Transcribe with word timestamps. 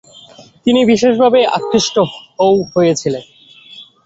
তিনি 0.65 0.79
বিশেষভাবে 0.85 1.39
আকৃষ্টও 1.57 2.05
হয়েছিলেন। 2.73 3.23